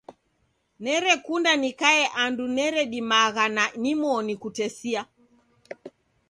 [0.83, 5.01] Nerekunda nikaie andu neredimagha na nimoni kutesia.